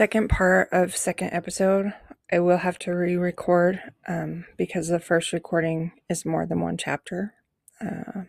[0.00, 1.92] second part of second episode.
[2.32, 7.34] I will have to re-record um, because the first recording is more than one chapter.
[7.82, 8.22] Uh,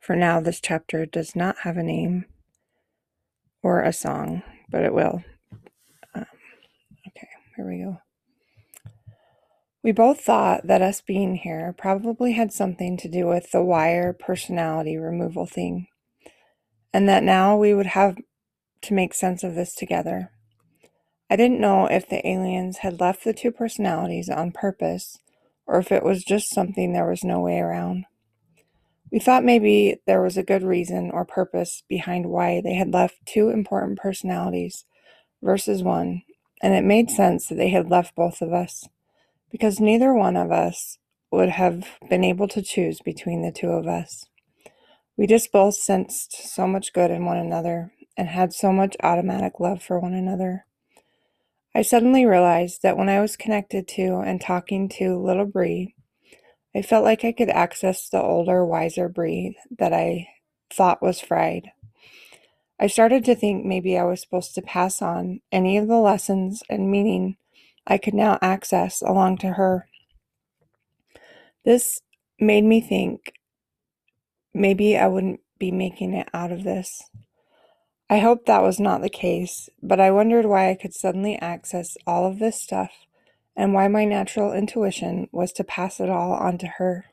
[0.00, 2.24] for now, this chapter does not have a name
[3.62, 5.22] or a song, but it will.
[6.14, 6.24] Um,
[7.08, 7.98] okay, here we go.
[9.82, 14.14] We both thought that us being here probably had something to do with the wire
[14.14, 15.88] personality removal thing,
[16.94, 18.16] and that now we would have
[18.80, 20.30] to make sense of this together.
[21.30, 25.18] I didn't know if the aliens had left the two personalities on purpose
[25.66, 28.06] or if it was just something there was no way around.
[29.12, 33.26] We thought maybe there was a good reason or purpose behind why they had left
[33.26, 34.84] two important personalities
[35.42, 36.22] versus one,
[36.62, 38.88] and it made sense that they had left both of us,
[39.50, 40.98] because neither one of us
[41.30, 44.26] would have been able to choose between the two of us.
[45.16, 49.60] We just both sensed so much good in one another and had so much automatic
[49.60, 50.64] love for one another.
[51.74, 55.94] I suddenly realized that when I was connected to and talking to little Bree,
[56.74, 60.28] I felt like I could access the older, wiser Bree that I
[60.70, 61.70] thought was fried.
[62.80, 66.62] I started to think maybe I was supposed to pass on any of the lessons
[66.68, 67.36] and meaning
[67.86, 69.88] I could now access along to her.
[71.64, 72.00] This
[72.38, 73.32] made me think
[74.54, 77.02] maybe I wouldn't be making it out of this.
[78.10, 81.96] I hoped that was not the case, but I wondered why I could suddenly access
[82.06, 82.90] all of this stuff
[83.54, 87.06] and why my natural intuition was to pass it all on to her.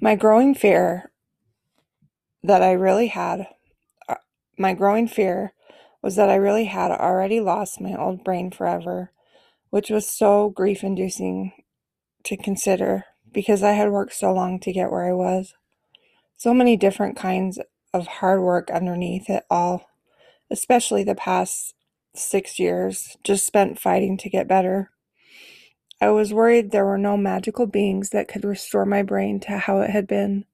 [0.00, 1.12] My growing fear
[2.42, 3.46] that I really had,
[4.08, 4.16] uh,
[4.58, 5.52] my growing fear
[6.02, 9.12] was that I really had already lost my old brain forever,
[9.70, 11.52] which was so grief inducing
[12.24, 13.04] to consider
[13.36, 15.52] because I had worked so long to get where I was.
[16.38, 17.58] So many different kinds
[17.92, 19.90] of hard work underneath it all,
[20.50, 21.74] especially the past
[22.14, 24.90] six years, just spent fighting to get better.
[26.00, 29.80] I was worried there were no magical beings that could restore my brain to how
[29.80, 30.46] it had been.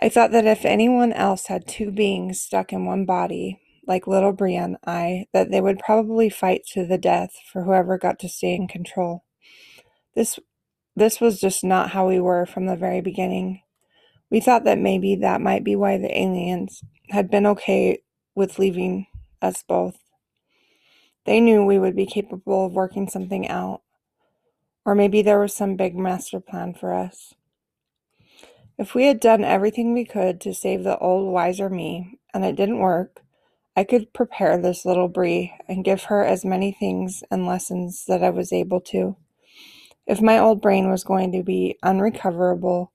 [0.00, 4.32] I thought that if anyone else had two beings stuck in one body, like little
[4.32, 8.56] Brienne I, that they would probably fight to the death for whoever got to stay
[8.56, 9.22] in control.
[10.16, 10.40] This
[10.96, 13.62] this was just not how we were from the very beginning.
[14.30, 18.02] We thought that maybe that might be why the aliens had been okay
[18.34, 19.06] with leaving
[19.42, 19.98] us both.
[21.24, 23.82] They knew we would be capable of working something out,
[24.84, 27.34] or maybe there was some big master plan for us.
[28.76, 32.56] If we had done everything we could to save the old wiser me, and it
[32.56, 33.22] didn't work,
[33.76, 38.22] I could prepare this little Bree and give her as many things and lessons that
[38.22, 39.16] I was able to.
[40.06, 42.92] If my old brain was going to be unrecoverable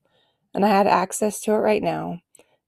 [0.53, 2.21] and I had access to it right now,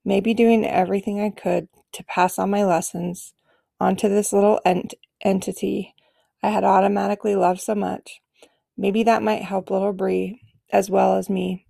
[0.04, 3.34] maybe doing everything I could to pass on my lessons
[3.80, 5.94] onto this little ent- entity
[6.44, 8.20] I had automatically loved so much,
[8.76, 10.42] maybe that might help little Bree
[10.72, 11.68] as well as me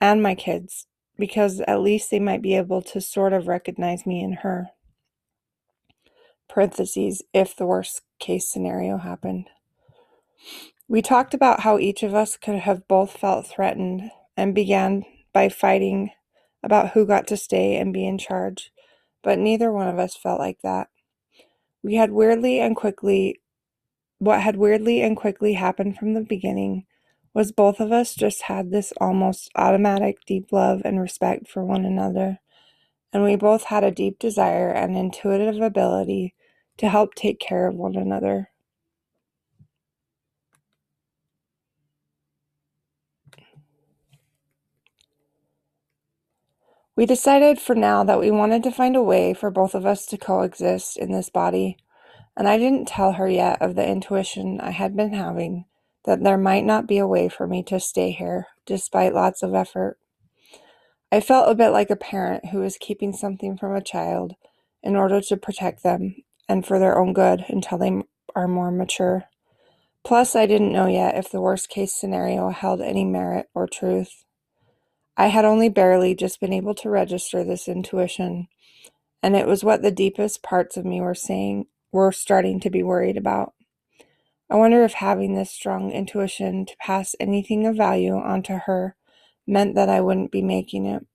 [0.00, 0.86] and my kids,
[1.18, 4.68] because at least they might be able to sort of recognize me in her.
[6.48, 9.48] Parentheses, if the worst case scenario happened.
[10.88, 15.48] We talked about how each of us could have both felt threatened and began by
[15.48, 16.10] fighting
[16.62, 18.70] about who got to stay and be in charge,
[19.22, 20.88] but neither one of us felt like that.
[21.82, 23.40] We had weirdly and quickly,
[24.18, 26.86] what had weirdly and quickly happened from the beginning
[27.34, 31.84] was both of us just had this almost automatic deep love and respect for one
[31.84, 32.38] another,
[33.12, 36.34] and we both had a deep desire and intuitive ability
[36.78, 38.50] to help take care of one another.
[46.96, 50.06] We decided for now that we wanted to find a way for both of us
[50.06, 51.76] to coexist in this body,
[52.36, 55.66] and I didn't tell her yet of the intuition I had been having
[56.06, 59.54] that there might not be a way for me to stay here despite lots of
[59.54, 59.98] effort.
[61.12, 64.34] I felt a bit like a parent who is keeping something from a child
[64.82, 66.16] in order to protect them
[66.48, 68.02] and for their own good until they
[68.34, 69.24] are more mature.
[70.04, 74.25] Plus, I didn't know yet if the worst case scenario held any merit or truth.
[75.16, 78.48] I had only barely just been able to register this intuition,
[79.22, 82.82] and it was what the deepest parts of me were saying were starting to be
[82.82, 83.54] worried about.
[84.50, 88.94] I wonder if having this strong intuition to pass anything of value onto her
[89.46, 91.06] meant that I wouldn't be making it.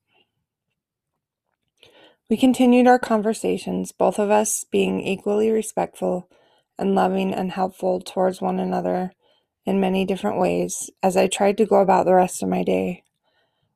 [2.29, 6.29] We continued our conversations, both of us being equally respectful
[6.77, 9.11] and loving and helpful towards one another
[9.65, 13.03] in many different ways as I tried to go about the rest of my day.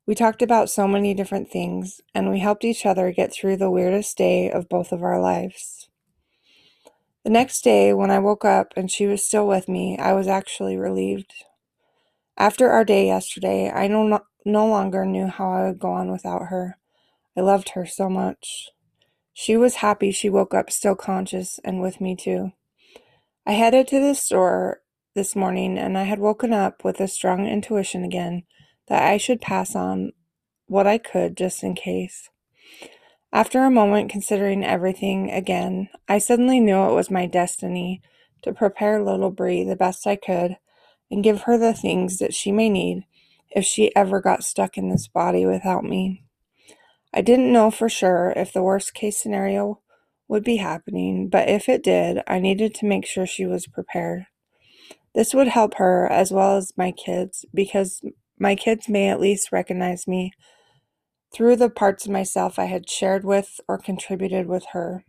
[0.07, 3.71] We talked about so many different things, and we helped each other get through the
[3.71, 5.89] weirdest day of both of our lives.
[7.23, 10.27] The next day, when I woke up and she was still with me, I was
[10.27, 11.33] actually relieved.
[12.37, 16.49] After our day yesterday, I no, no longer knew how I would go on without
[16.49, 16.77] her.
[17.35, 18.69] I loved her so much.
[19.33, 22.51] She was happy she woke up still conscious and with me too.
[23.43, 24.81] I headed to the store
[25.15, 28.43] this morning and I had woken up with a strong intuition again
[28.87, 30.11] that I should pass on
[30.67, 32.29] what I could just in case.
[33.31, 38.01] After a moment considering everything again, I suddenly knew it was my destiny
[38.43, 40.57] to prepare little Bree the best I could
[41.11, 43.03] and give her the things that she may need
[43.51, 46.23] if she ever got stuck in this body without me.
[47.13, 49.79] I didn't know for sure if the worst case scenario
[50.27, 54.25] would be happening, but if it did, I needed to make sure she was prepared.
[55.13, 58.01] This would help her as well as my kids because
[58.39, 60.31] my kids may at least recognize me
[61.33, 65.03] through the parts of myself I had shared with or contributed with her.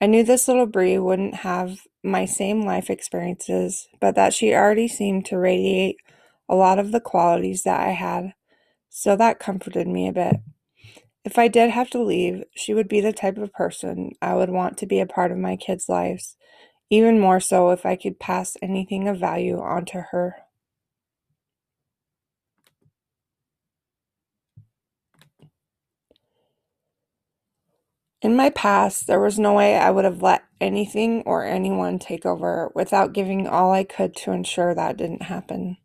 [0.00, 4.88] I knew this little Bree wouldn't have my same life experiences, but that she already
[4.88, 5.96] seemed to radiate
[6.48, 8.34] a lot of the qualities that I had,
[8.90, 10.36] so that comforted me a bit.
[11.24, 14.50] If I did have to leave, she would be the type of person I would
[14.50, 16.36] want to be a part of my kids' lives,
[16.90, 20.43] even more so if I could pass anything of value onto her.
[28.24, 32.24] In my past, there was no way I would have let anything or anyone take
[32.24, 35.76] over without giving all I could to ensure that didn't happen.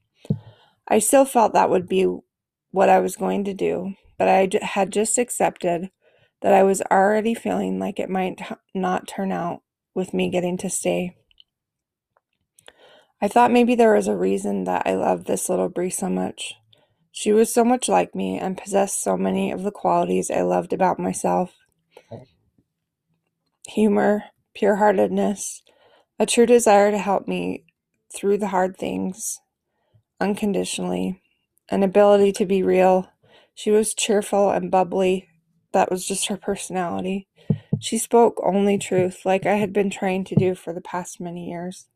[0.88, 2.08] I still felt that would be
[2.72, 5.92] what I was going to do, but I had just accepted
[6.42, 8.40] that I was already feeling like it might
[8.74, 9.62] not turn out
[9.94, 11.18] with me getting to stay.
[13.22, 16.54] I thought maybe there was a reason that I loved this little Bree so much.
[17.12, 20.72] She was so much like me and possessed so many of the qualities I loved
[20.72, 21.52] about myself
[23.69, 25.62] humor, pure heartedness,
[26.19, 27.63] a true desire to help me
[28.13, 29.39] through the hard things
[30.19, 31.21] unconditionally,
[31.69, 33.10] an ability to be real.
[33.54, 35.27] She was cheerful and bubbly.
[35.71, 37.27] That was just her personality.
[37.80, 41.50] She spoke only truth, like I had been trying to do for the past many
[41.50, 41.88] years.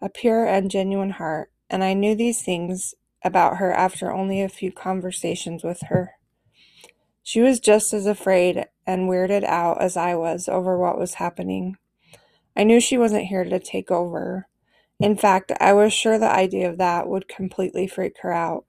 [0.00, 2.94] A pure and genuine heart, and I knew these things
[3.24, 6.12] about her after only a few conversations with her.
[7.22, 11.76] She was just as afraid and weirded out as I was over what was happening.
[12.56, 14.48] I knew she wasn't here to take over.
[14.98, 18.64] In fact, I was sure the idea of that would completely freak her out,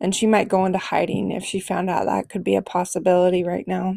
[0.00, 3.42] and she might go into hiding if she found out that could be a possibility
[3.42, 3.94] right now.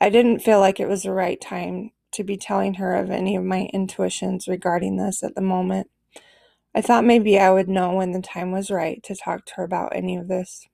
[0.00, 3.36] I didn't feel like it was the right time to be telling her of any
[3.36, 5.90] of my intuitions regarding this at the moment.
[6.74, 9.64] I thought maybe I would know when the time was right to talk to her
[9.64, 10.66] about any of this.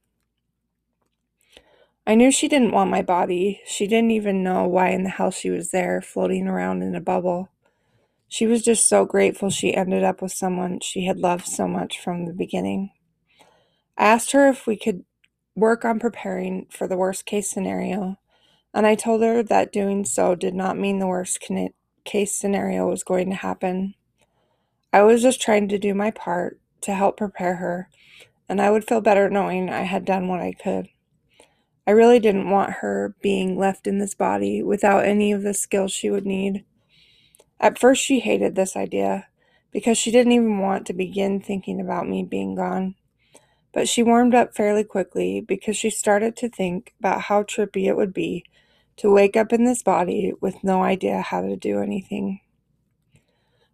[2.07, 3.61] I knew she didn't want my body.
[3.67, 7.01] She didn't even know why in the hell she was there, floating around in a
[7.01, 7.51] bubble.
[8.27, 12.01] She was just so grateful she ended up with someone she had loved so much
[12.01, 12.93] from the beginning.
[13.99, 15.05] I asked her if we could
[15.55, 18.19] work on preparing for the worst case scenario,
[18.73, 21.45] and I told her that doing so did not mean the worst
[22.05, 23.95] case scenario was going to happen.
[24.93, 27.89] I was just trying to do my part to help prepare her,
[28.49, 30.89] and I would feel better knowing I had done what I could.
[31.91, 35.91] I really didn't want her being left in this body without any of the skills
[35.91, 36.65] she would need.
[37.59, 39.27] At first, she hated this idea
[39.73, 42.95] because she didn't even want to begin thinking about me being gone.
[43.73, 47.97] But she warmed up fairly quickly because she started to think about how trippy it
[47.97, 48.45] would be
[48.99, 52.39] to wake up in this body with no idea how to do anything.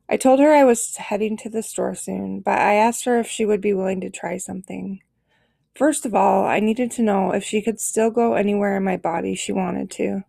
[0.08, 3.26] I told her I was heading to the store soon, but I asked her if
[3.26, 5.02] she would be willing to try something.
[5.76, 8.97] First of all, I needed to know if she could still go anywhere in my
[8.97, 10.25] body she wanted to.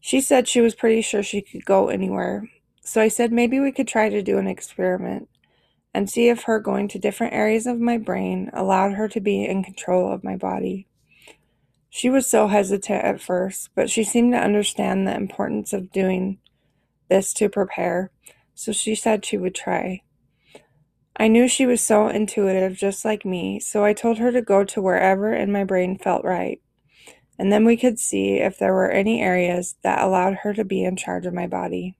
[0.00, 2.46] She said she was pretty sure she could go anywhere,
[2.82, 5.30] so I said maybe we could try to do an experiment
[5.94, 9.46] and see if her going to different areas of my brain allowed her to be
[9.46, 10.86] in control of my body.
[11.88, 16.38] She was so hesitant at first, but she seemed to understand the importance of doing
[17.08, 18.10] this to prepare,
[18.54, 20.02] so she said she would try.
[21.16, 24.64] I knew she was so intuitive, just like me, so I told her to go
[24.64, 26.60] to wherever in my brain felt right,
[27.38, 30.84] and then we could see if there were any areas that allowed her to be
[30.84, 31.96] in charge of my body.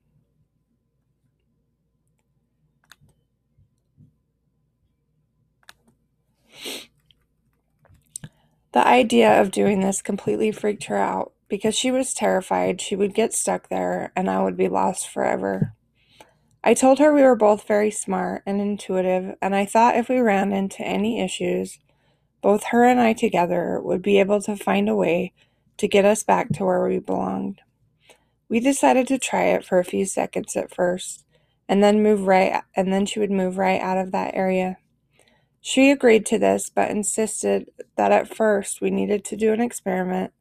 [8.72, 13.14] The idea of doing this completely freaked her out because she was terrified she would
[13.14, 15.74] get stuck there and I would be lost forever.
[16.62, 20.18] I told her we were both very smart and intuitive, and I thought if we
[20.18, 21.78] ran into any issues,
[22.42, 25.32] both her and I together would be able to find a way
[25.78, 27.60] to get us back to where we belonged.
[28.48, 31.24] We decided to try it for a few seconds at first,
[31.70, 34.76] and then move right and then she would move right out of that area.
[35.60, 40.32] She agreed to this but insisted that at first we needed to do an experiment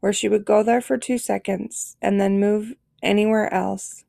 [0.00, 4.03] where she would go there for 2 seconds and then move anywhere else.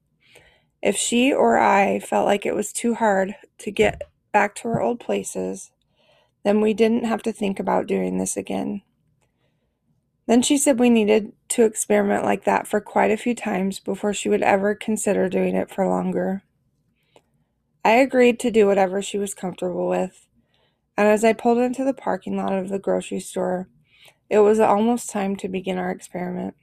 [0.82, 4.02] If she or I felt like it was too hard to get
[4.32, 5.72] back to our old places,
[6.44, 8.82] then we didn't have to think about doing this again.
[10.28, 14.14] Then she said we needed to experiment like that for quite a few times before
[14.14, 16.44] she would ever consider doing it for longer.
[17.84, 20.28] I agreed to do whatever she was comfortable with,
[20.98, 23.70] and as I pulled into the parking lot of the grocery store,
[24.30, 26.56] it was almost time to begin our experiment.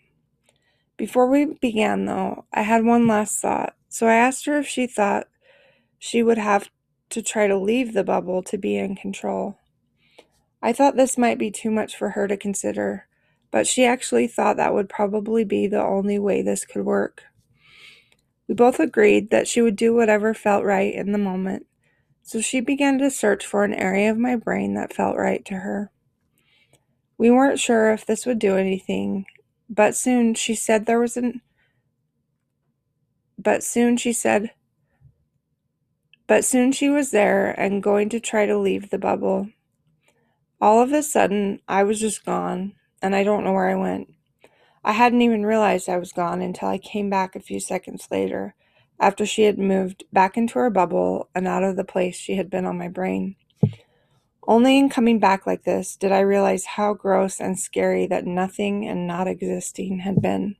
[1.03, 4.87] Before we began, though, I had one last thought, so I asked her if she
[4.87, 5.27] thought
[5.99, 6.71] she would have
[7.09, 9.59] to try to leave the bubble to be in control.
[10.63, 13.09] I thought this might be too much for her to consider,
[13.51, 17.25] but she actually thought that would probably be the only way this could work.
[18.47, 21.67] We both agreed that she would do whatever felt right in the moment,
[22.23, 25.55] so she began to search for an area of my brain that felt right to
[25.55, 25.91] her.
[27.19, 29.27] We weren't sure if this would do anything,
[29.73, 31.41] but soon she said there was an
[33.39, 34.53] but soon she said
[36.33, 39.49] but soon she was there and going to try to leave the bubble.
[40.63, 44.15] All of a sudden, I was just gone, and I don't know where I went.
[44.83, 48.55] I hadn't even realized I was gone until I came back a few seconds later,
[48.99, 52.49] after she had moved back into her bubble and out of the place she had
[52.49, 53.37] been on my brain.
[54.47, 58.87] Only in coming back like this did I realize how gross and scary that nothing
[58.87, 60.57] and not existing had been.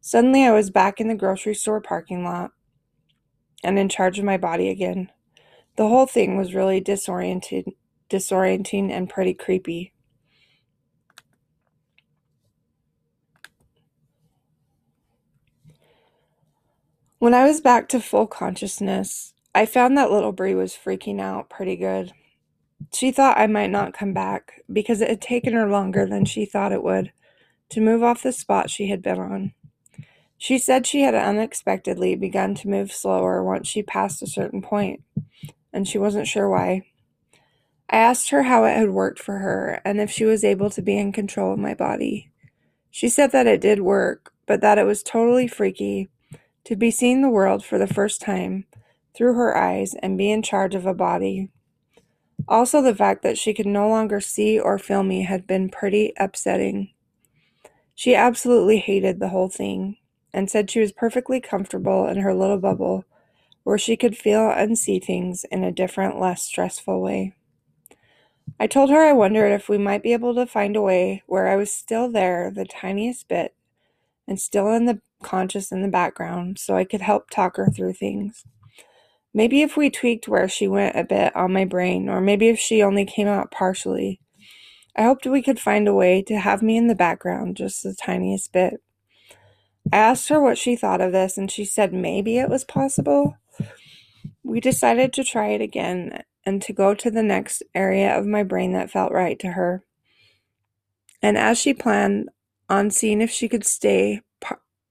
[0.00, 2.52] Suddenly, I was back in the grocery store parking lot
[3.64, 5.10] and in charge of my body again.
[5.76, 7.72] The whole thing was really disoriented
[8.10, 9.94] disorienting and pretty creepy.
[17.18, 21.48] When I was back to full consciousness, I found that little Bree was freaking out
[21.48, 22.12] pretty good.
[22.94, 26.44] She thought I might not come back because it had taken her longer than she
[26.44, 27.12] thought it would
[27.70, 29.52] to move off the spot she had been on.
[30.36, 35.02] She said she had unexpectedly begun to move slower once she passed a certain point,
[35.72, 36.82] and she wasn't sure why.
[37.88, 40.82] I asked her how it had worked for her and if she was able to
[40.82, 42.30] be in control of my body.
[42.90, 46.10] She said that it did work, but that it was totally freaky
[46.64, 48.64] to be seeing the world for the first time
[49.14, 51.50] through her eyes and be in charge of a body.
[52.48, 56.12] Also, the fact that she could no longer see or feel me had been pretty
[56.18, 56.90] upsetting.
[57.94, 59.96] She absolutely hated the whole thing
[60.32, 63.04] and said she was perfectly comfortable in her little bubble
[63.64, 67.34] where she could feel and see things in a different, less stressful way.
[68.58, 71.48] I told her I wondered if we might be able to find a way where
[71.48, 73.54] I was still there the tiniest bit
[74.26, 77.94] and still in the conscious in the background so I could help talk her through
[77.94, 78.44] things.
[79.34, 82.58] Maybe if we tweaked where she went a bit on my brain, or maybe if
[82.58, 84.20] she only came out partially.
[84.94, 87.94] I hoped we could find a way to have me in the background just the
[87.94, 88.82] tiniest bit.
[89.90, 93.36] I asked her what she thought of this, and she said maybe it was possible.
[94.42, 98.42] We decided to try it again and to go to the next area of my
[98.42, 99.84] brain that felt right to her.
[101.22, 102.28] And as she planned
[102.68, 104.20] on seeing if she could stay,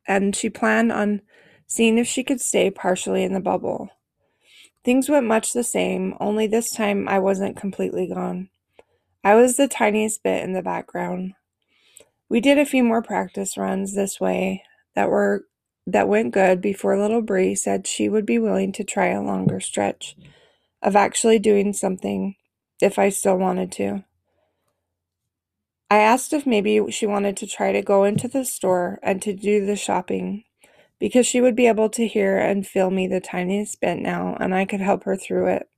[0.07, 1.21] and she planned on
[1.67, 3.89] seeing if she could stay partially in the bubble.
[4.83, 8.49] Things went much the same, only this time I wasn't completely gone.
[9.23, 11.33] I was the tiniest bit in the background.
[12.29, 14.63] We did a few more practice runs this way
[14.95, 15.45] that were
[15.85, 19.59] that went good before little Bree said she would be willing to try a longer
[19.59, 20.15] stretch
[20.81, 22.35] of actually doing something
[22.81, 24.03] if I still wanted to.
[25.89, 29.33] I asked if maybe she wanted to try to go into the store and to
[29.33, 30.45] do the shopping
[31.01, 34.55] because she would be able to hear and feel me the tiniest bit now and
[34.55, 35.69] I could help her through it.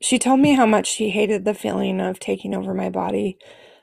[0.00, 3.38] She told me how much she hated the feeling of taking over my body,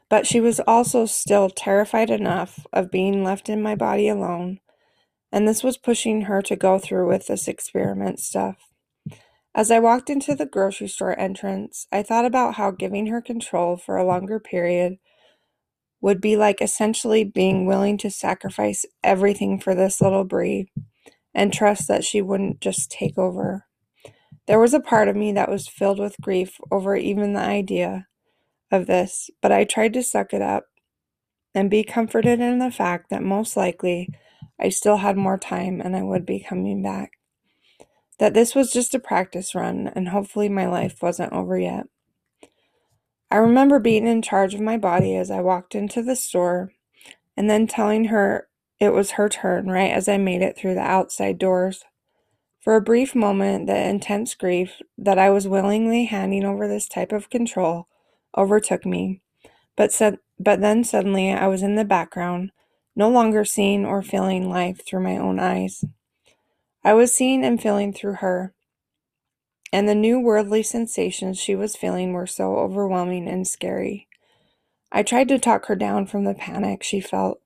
[0.09, 4.59] but she was also still terrified enough of being left in my body alone
[5.31, 8.57] and this was pushing her to go through with this experiment stuff.
[9.55, 13.77] As I walked into the grocery store entrance, I thought about how giving her control
[13.77, 14.97] for a longer period
[16.01, 20.71] would be like essentially being willing to sacrifice everything for this little Bree
[21.33, 23.65] and trust that she wouldn't just take over.
[24.47, 28.07] There was a part of me that was filled with grief over even the idea
[28.71, 30.65] of this, but I tried to suck it up
[31.55, 34.09] and be comforted in the fact that most likely
[34.59, 37.11] I still had more time and I would be coming back.
[38.19, 41.87] that this was just a practice run and hopefully my life wasn't over yet.
[43.31, 46.73] I remember being in charge of my body as I walked into the store
[47.37, 50.81] and then telling her it was her turn right as I made it through the
[50.81, 51.85] outside doors.
[52.59, 57.13] For a brief moment, the intense grief that I was willingly handing over this type
[57.13, 57.87] of control
[58.37, 59.21] overtook me.
[59.77, 59.97] But,
[60.37, 62.51] but then suddenly I was in the background,
[62.97, 65.85] no longer seeing or feeling life through my own eyes.
[66.83, 68.53] I was seeing and feeling through her,
[69.71, 74.07] and the new worldly sensations she was feeling were so overwhelming and scary.
[74.91, 77.39] I tried to talk her down from the panic she felt,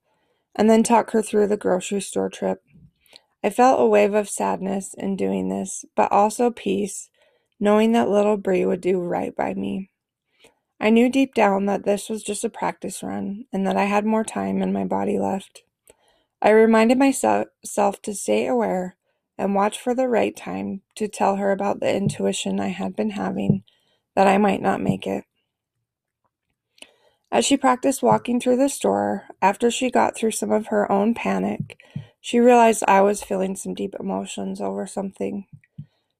[0.55, 2.63] and then talk her through the grocery store trip.
[3.43, 7.09] I felt a wave of sadness in doing this, but also peace,
[7.59, 9.91] knowing that little Bree would do right by me.
[10.79, 14.05] I knew deep down that this was just a practice run and that I had
[14.05, 15.61] more time in my body left.
[16.41, 18.95] I reminded myself to stay aware
[19.37, 23.11] and watch for the right time to tell her about the intuition I had been
[23.11, 23.63] having
[24.15, 25.25] that I might not make it.
[27.31, 31.13] As she practiced walking through the store, after she got through some of her own
[31.13, 31.77] panic,
[32.21, 35.45] she realized I was feeling some deep emotions over something.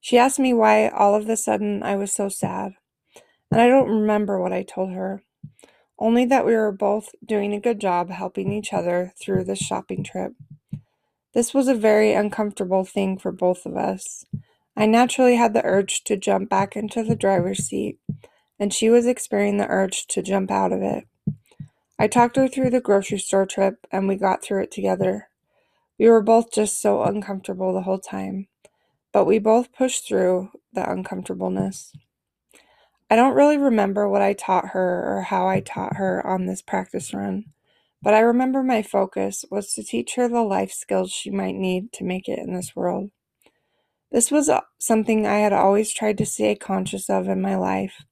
[0.00, 2.74] She asked me why all of a sudden I was so sad,
[3.50, 5.22] and I don't remember what I told her,
[5.98, 10.04] only that we were both doing a good job helping each other through this shopping
[10.04, 10.32] trip.
[11.36, 14.24] This was a very uncomfortable thing for both of us.
[14.74, 17.98] I naturally had the urge to jump back into the driver's seat,
[18.58, 21.04] and she was experiencing the urge to jump out of it.
[21.98, 25.28] I talked her through the grocery store trip, and we got through it together.
[25.98, 28.48] We were both just so uncomfortable the whole time,
[29.12, 31.92] but we both pushed through the uncomfortableness.
[33.10, 36.62] I don't really remember what I taught her or how I taught her on this
[36.62, 37.52] practice run,
[38.06, 41.92] but I remember my focus was to teach her the life skills she might need
[41.94, 43.10] to make it in this world.
[44.12, 48.04] This was uh, something I had always tried to stay conscious of in my life,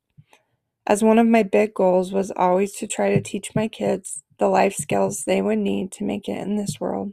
[0.85, 4.49] as one of my big goals was always to try to teach my kids the
[4.49, 7.13] life skills they would need to make it in this world.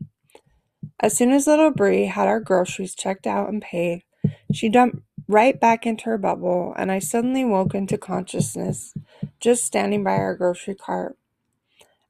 [0.99, 4.01] As soon as little Bree had our groceries checked out and paid,
[4.51, 8.95] she jumped right back into her bubble, and I suddenly woke into consciousness
[9.39, 11.15] just standing by our grocery cart.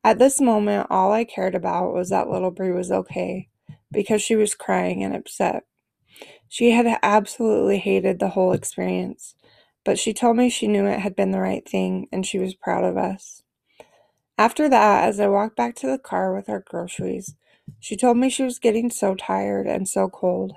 [0.03, 3.49] At this moment, all I cared about was that little Bree was okay
[3.91, 5.63] because she was crying and upset.
[6.49, 9.35] She had absolutely hated the whole experience,
[9.85, 12.55] but she told me she knew it had been the right thing and she was
[12.55, 13.43] proud of us.
[14.37, 17.35] After that, as I walked back to the car with our groceries,
[17.79, 20.53] she told me she was getting so tired and so cold.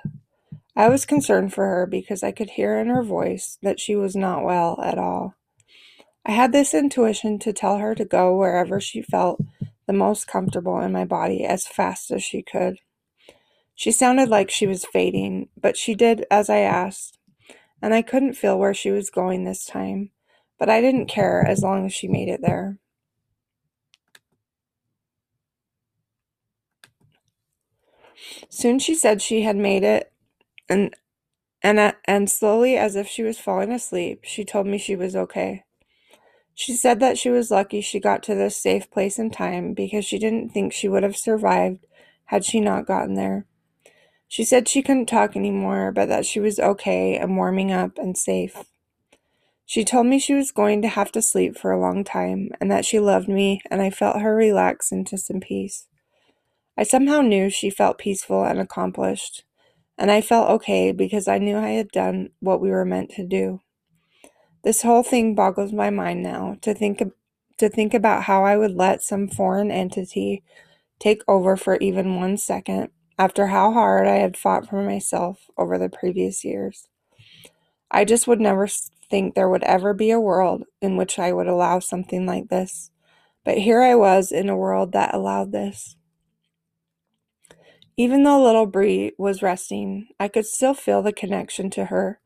[0.75, 4.15] I was concerned for her because I could hear in her voice that she was
[4.15, 5.35] not well at all.
[6.25, 9.41] I had this intuition to tell her to go wherever she felt
[9.87, 12.77] the most comfortable in my body as fast as she could.
[13.75, 17.19] She sounded like she was fading, but she did as I asked,
[17.81, 20.11] and I couldn't feel where she was going this time,
[20.57, 22.79] but I didn't care as long as she made it there.
[28.49, 30.11] Soon she said she had made it,
[30.69, 30.95] and
[31.61, 35.15] and uh, and slowly, as if she was falling asleep, she told me she was
[35.15, 35.63] okay.
[36.57, 40.05] She said that she was lucky she got to this safe place in time because
[40.05, 41.85] she didn't think she would have survived
[42.25, 43.45] had she not gotten there.
[44.29, 48.17] She said she couldn't talk anymore, but that she was okay and warming up and
[48.17, 48.63] safe.
[49.65, 52.71] She told me she was going to have to sleep for a long time and
[52.71, 55.87] that she loved me, and I felt her relax into some peace.
[56.77, 59.43] I somehow knew she felt peaceful and accomplished,
[59.97, 63.25] and I felt okay because I knew I had done what we were meant to
[63.25, 63.61] do.
[64.65, 67.03] This whole thing boggles my mind now to think
[67.59, 70.43] to think about how I would let some foreign entity
[70.97, 75.77] take over for even one second after how hard I had fought for myself over
[75.77, 76.87] the previous years.
[77.91, 81.47] I just would never think there would ever be a world in which I would
[81.47, 82.89] allow something like this.
[83.43, 85.95] But here I was in a world that allowed this.
[87.97, 92.19] Even though little Bree was resting, I could still feel the connection to her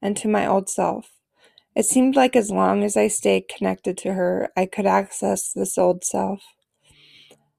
[0.00, 1.10] and to my old self.
[1.74, 5.78] It seemed like as long as I stayed connected to her, I could access this
[5.78, 6.42] old self.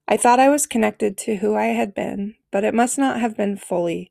[0.06, 3.36] I thought I was connected to who I had been, but it must not have
[3.36, 4.10] been fully,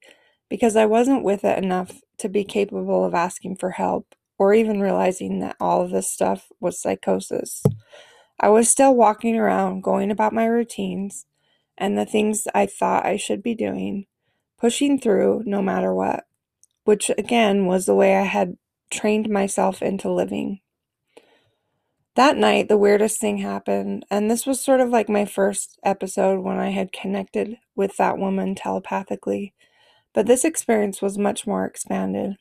[0.50, 4.82] because I wasn't with it enough to be capable of asking for help or even
[4.82, 7.64] realizing that all of this stuff was psychosis.
[8.40, 11.28] I was still walking around, going about my routines,
[11.78, 14.08] and the things I thought I should be doing,
[14.60, 16.26] pushing through no matter what,
[16.84, 18.58] which again was the way I had
[18.94, 20.62] trained myself into living.
[22.16, 26.42] That night, the weirdest thing happened, and this was sort of like my first episode
[26.42, 29.54] when I had connected with that woman telepathically.
[30.14, 32.36] but this experience was much more expanded.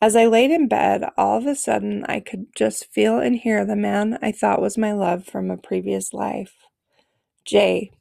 [0.00, 3.64] As I laid in bed, all of a sudden I could just feel and hear
[3.66, 6.54] the man I thought was my love from a previous life.
[7.44, 7.92] Jay.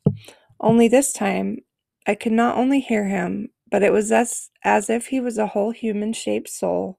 [0.60, 1.60] Only this time,
[2.08, 5.48] I could not only hear him, but it was as, as if he was a
[5.48, 6.99] whole human shaped soul,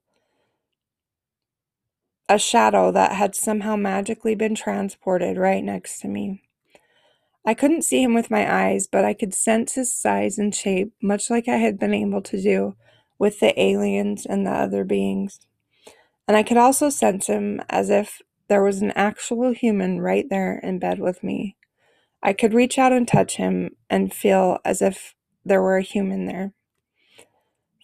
[2.31, 6.41] a shadow that had somehow magically been transported right next to me.
[7.45, 10.93] I couldn't see him with my eyes, but I could sense his size and shape,
[11.01, 12.75] much like I had been able to do
[13.19, 15.41] with the aliens and the other beings.
[16.25, 20.57] And I could also sense him as if there was an actual human right there
[20.59, 21.57] in bed with me.
[22.23, 26.27] I could reach out and touch him and feel as if there were a human
[26.27, 26.53] there.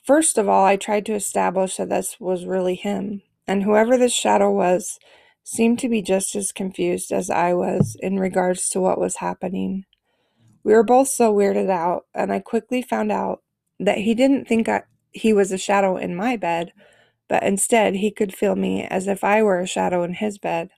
[0.06, 4.14] First of all, I tried to establish that this was really him, and whoever this
[4.14, 5.00] shadow was
[5.44, 9.86] seemed to be just as confused as I was in regards to what was happening.
[10.64, 13.42] We were both so weirded out, and I quickly found out
[13.80, 16.74] that he didn't think I, he was a shadow in my bed,
[17.30, 20.70] but instead he could feel me as if I were a shadow in his bed.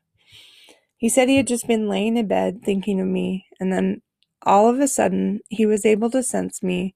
[0.98, 4.02] He said he had just been laying in bed thinking of me, and then
[4.44, 6.96] all of a sudden he was able to sense me,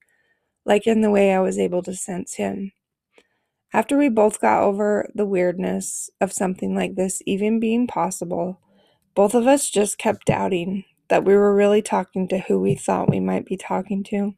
[0.66, 2.74] like in the way I was able to sense him.
[3.74, 8.62] After we both got over the weirdness of something like this even being possible,
[9.16, 13.10] both of us just kept doubting that we were really talking to who we thought
[13.10, 14.36] we might be talking to.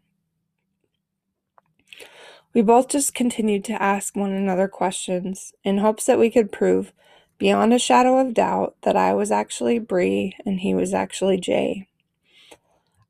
[2.54, 6.94] We both just continued to ask one another questions in hopes that we could prove
[7.38, 11.90] beyond a shadow of doubt that I was actually Bree and he was actually Jay.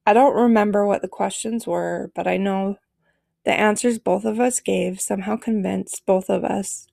[0.07, 2.77] I don't remember what the questions were, but I know
[3.45, 6.87] the answers both of us gave somehow convinced both of us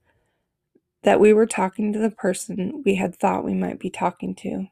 [1.03, 4.67] that we were talking to the person we had thought we might be talking to.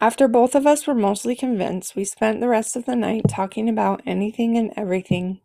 [0.00, 3.68] After both of us were mostly convinced, we spent the rest of the night talking
[3.68, 5.40] about anything and everything.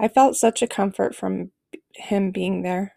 [0.00, 1.50] I felt such a comfort from
[1.94, 2.94] him being there.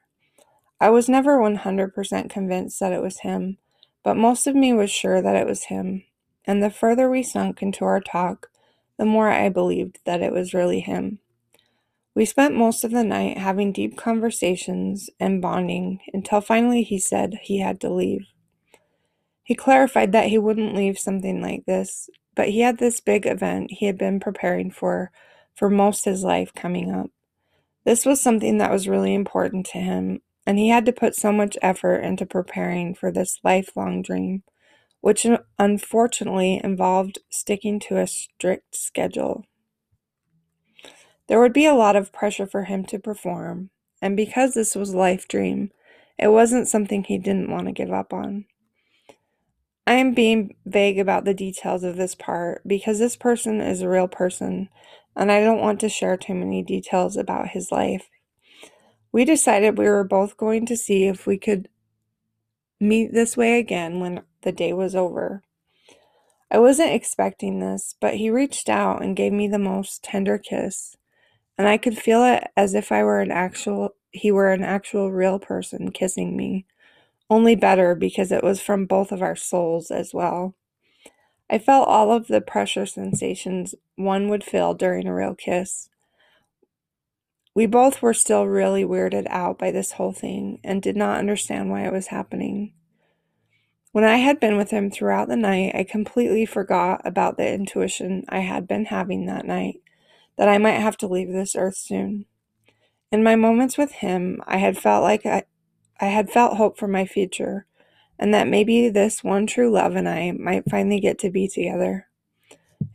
[0.80, 3.58] I was never 100% convinced that it was him,
[4.04, 6.04] but most of me was sure that it was him.
[6.48, 8.50] And the further we sunk into our talk,
[8.98, 11.20] the more I believed that it was really him.
[12.14, 17.40] We spent most of the night having deep conversations and bonding until finally he said
[17.42, 18.28] he had to leave.
[19.44, 23.70] He clarified that he wouldn't leave something like this, but he had this big event
[23.70, 25.12] he had been preparing for
[25.56, 27.10] for most his life coming up.
[27.86, 31.32] This was something that was really important to him, and he had to put so
[31.32, 34.44] much effort into preparing for this lifelong dream,
[35.06, 35.28] which
[35.60, 39.46] unfortunately involved sticking to a strict schedule.
[41.28, 43.70] There would be a lot of pressure for him to perform,
[44.02, 45.70] and because this was a life dream,
[46.18, 48.46] it wasn't something he didn't want to give up on.
[49.86, 53.90] I am being vague about the details of this part because this person is a
[53.90, 54.70] real person
[55.16, 58.10] and I don't want to share too many details about his life.
[59.12, 61.70] We decided we were both going to see if we could
[62.86, 65.44] meet this way again when the day was over.
[66.52, 70.96] I wasn't expecting this, but he reached out and gave me the most tender kiss,
[71.58, 75.12] and I could feel it as if I were an actual he were an actual
[75.12, 76.66] real person kissing me
[77.30, 80.56] only better because it was from both of our souls as well.
[81.50, 85.90] I felt all of the pressure sensations one would feel during a real kiss.
[87.56, 91.70] We both were still really weirded out by this whole thing and did not understand
[91.72, 92.74] why it was happening.
[93.94, 98.26] When I had been with him throughout the night, I completely forgot about the intuition
[98.28, 99.80] I had been having that night
[100.38, 102.26] that I might have to leave this earth soon.
[103.10, 105.44] In my moments with him, I had felt like I,
[106.02, 107.68] I had felt hope for my future,
[108.20, 112.08] and that maybe this one true love and I might finally get to be together.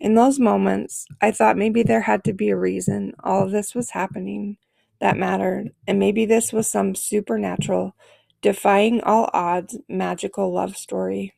[0.00, 3.74] In those moments, I thought maybe there had to be a reason all of this
[3.74, 4.56] was happening
[5.00, 7.94] that mattered, and maybe this was some supernatural,
[8.42, 11.34] defying all odds, magical love story.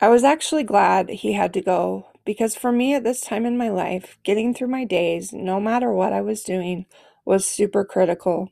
[0.00, 3.58] I was actually glad he had to go because for me at this time in
[3.58, 6.86] my life, getting through my days, no matter what I was doing,
[7.24, 8.50] was super critical.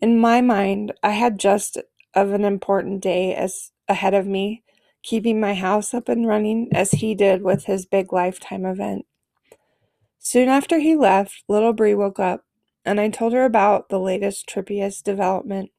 [0.00, 1.78] In my mind, I had just
[2.14, 4.62] of an important day as ahead of me,
[5.02, 9.06] keeping my house up and running as he did with his big lifetime event.
[10.18, 12.44] Soon after he left, little Bree woke up,
[12.84, 15.70] and I told her about the latest trippiest development.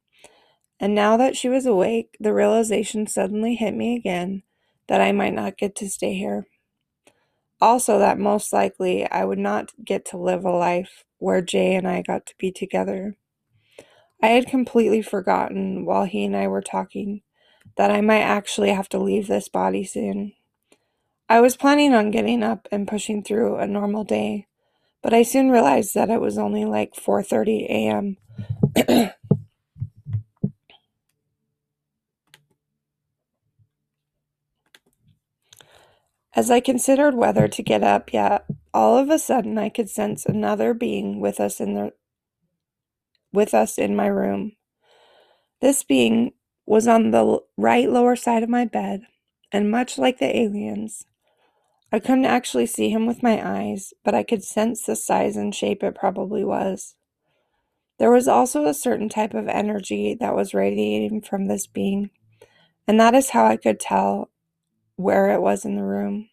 [0.80, 4.43] And now that she was awake, the realization suddenly hit me again
[4.88, 6.48] that I might not get to stay here.
[7.60, 11.88] Also, that most likely I would not get to live a life where Jay and
[11.88, 13.17] I got to be together.
[14.22, 17.22] I had completely forgotten while he and I were talking
[17.78, 20.34] that I might actually have to leave this body soon.
[21.30, 24.48] I was planning on getting up and pushing through a normal day,
[25.04, 28.18] but I soon realized that it was only like 4:30 a.m.
[36.36, 40.26] As I considered whether to get up yet, all of a sudden I could sense
[40.26, 41.94] another being with us in the
[43.34, 44.54] with us in my room.
[45.62, 46.34] This being
[46.68, 49.02] was on the right lower side of my bed,
[49.52, 51.06] and much like the aliens,
[51.92, 55.56] I couldn't actually see him with my eyes, but I could sense the size and
[55.56, 56.96] shape it probably was.
[57.98, 62.12] There was also a certain type of energy that was radiating from this being,
[62.86, 64.30] and that is how I could tell
[64.98, 66.30] where it was in the room.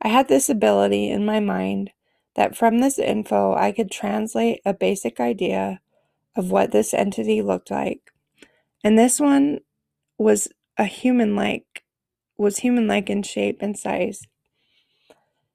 [0.00, 1.90] I had this ability in my mind
[2.36, 5.80] that from this info I could translate a basic idea
[6.36, 8.11] of what this entity looked like.
[8.84, 9.60] And this one
[10.18, 11.84] was a human like
[12.38, 14.22] was human like in shape and size.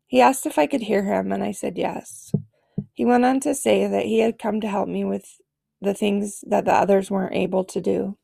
[0.05, 2.31] He asked if I could hear him, and I said yes.
[2.93, 5.41] He went on to say that he had come to help me with
[5.81, 8.17] the things that the others weren't able to do.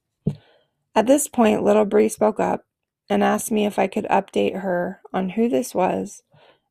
[0.95, 2.65] At this point, little Bree spoke up
[3.09, 6.23] and asked me if I could update her on who this was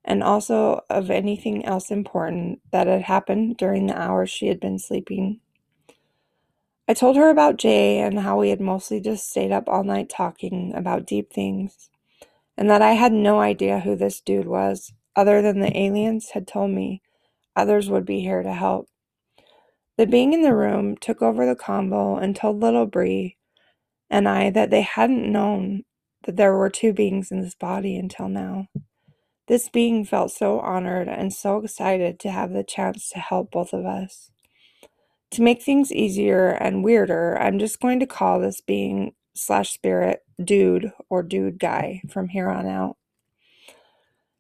[0.05, 4.79] and also of anything else important that had happened during the hours she had been
[4.79, 5.41] sleeping.
[6.89, 10.11] I told her about Jay and how we had mostly just stayed up all night
[10.11, 11.91] talking about deep things,
[12.57, 16.49] and that I had no idea who this dude was other than the aliens had
[16.49, 17.03] told me
[17.57, 18.89] others would be here to help.
[19.99, 23.37] The being in the room took over the combo and told little Bree
[24.11, 25.85] and I that they hadn't known
[26.25, 28.69] that there were two beings in this body until now.
[29.49, 33.75] This being felt so honored and so excited to have the chance to help both
[33.75, 34.32] of us.
[35.33, 40.21] To make things easier and weirder, I'm just going to call this being slash spirit
[40.43, 42.99] dude or dude guy from here on out.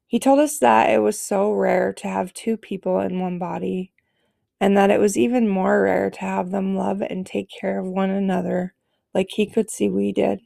[0.07, 3.93] He told us that it was so rare to have two people in one body,
[4.61, 7.87] and that it was even more rare to have them love and take care of
[7.87, 8.75] one another
[9.15, 10.41] like he could see we did.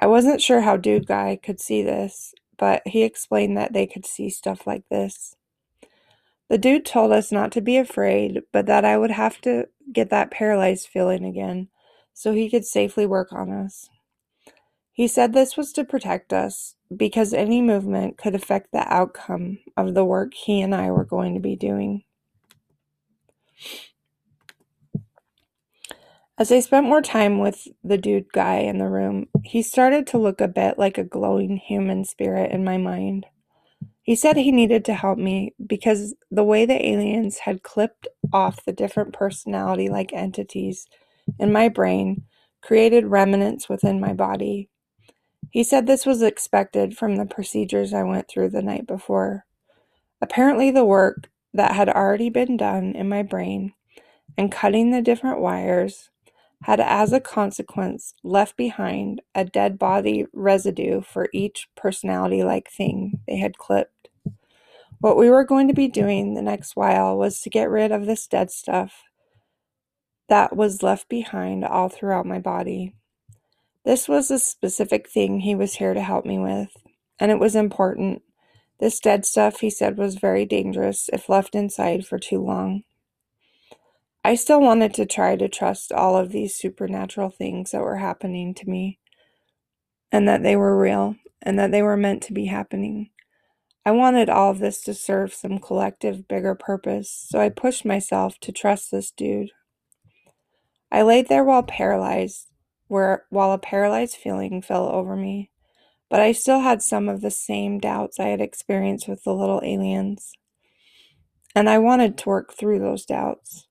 [0.00, 4.04] I wasn't sure how Dude Guy could see this, but he explained that they could
[4.04, 5.36] see stuff like this.
[6.54, 10.10] The dude told us not to be afraid, but that I would have to get
[10.10, 11.66] that paralyzed feeling again
[12.12, 13.90] so he could safely work on us.
[14.92, 19.94] He said this was to protect us because any movement could affect the outcome of
[19.94, 22.04] the work he and I were going to be doing.
[26.38, 30.18] As I spent more time with the dude guy in the room, he started to
[30.18, 33.26] look a bit like a glowing human spirit in my mind.
[34.04, 38.64] He said he needed to help me because the way the aliens had clipped off
[38.64, 40.86] the different personality like entities
[41.40, 42.24] in my brain
[42.62, 44.68] created remnants within my body
[45.50, 49.46] he said this was expected from the procedures I went through the night before.
[50.20, 53.72] Apparently, the work that had already been done in my brain
[54.36, 56.10] and cutting the different wires
[56.64, 63.20] had, as a consequence, left behind a dead body residue for each personality like thing
[63.28, 64.08] they had clipped.
[64.98, 68.06] What we were going to be doing the next while was to get rid of
[68.06, 69.02] this dead stuff
[70.30, 72.94] that was left behind all throughout my body.
[73.84, 76.70] This was a specific thing he was here to help me with,
[77.20, 78.22] and it was important.
[78.80, 82.84] This dead stuff, he said, was very dangerous if left inside for too long.
[84.26, 88.54] I still wanted to try to trust all of these supernatural things that were happening
[88.54, 88.98] to me,
[90.10, 93.10] and that they were real, and that they were meant to be happening.
[93.84, 98.38] I wanted all of this to serve some collective, bigger purpose, so I pushed myself
[98.40, 99.50] to trust this dude.
[100.90, 102.48] I laid there while paralyzed,
[102.88, 105.50] where while a paralyzed feeling fell over me,
[106.08, 109.60] but I still had some of the same doubts I had experienced with the little
[109.62, 110.32] aliens.
[111.54, 113.68] And I wanted to work through those doubts.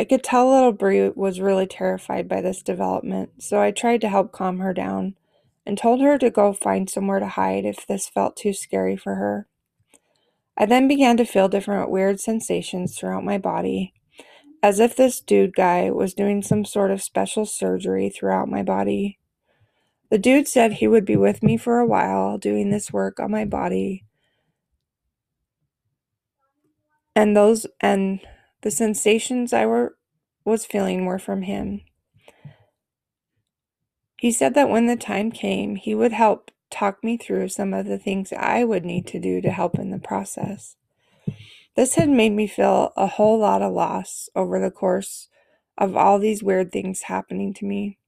[0.00, 4.08] I could tell little Bree was really terrified by this development, so I tried to
[4.08, 5.14] help calm her down
[5.66, 9.16] and told her to go find somewhere to hide if this felt too scary for
[9.16, 9.46] her.
[10.56, 13.92] I then began to feel different weird sensations throughout my body,
[14.62, 19.18] as if this dude guy was doing some sort of special surgery throughout my body.
[20.08, 23.30] The dude said he would be with me for a while doing this work on
[23.30, 24.06] my body.
[27.14, 28.20] And those and
[28.62, 29.96] the sensations I were
[30.44, 31.82] was feeling were from him.
[34.18, 37.86] He said that when the time came, he would help talk me through some of
[37.86, 40.76] the things I would need to do to help in the process.
[41.74, 45.28] This had made me feel a whole lot of loss over the course
[45.78, 47.98] of all these weird things happening to me.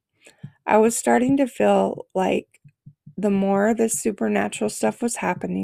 [0.66, 2.60] I was starting to feel like
[3.16, 5.60] the more this supernatural stuff was happening,